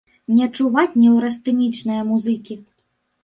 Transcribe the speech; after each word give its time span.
Не 0.35 0.45
чуваць 0.59 0.99
неўрастэнічнае 1.01 1.99
музыкі. 2.11 2.57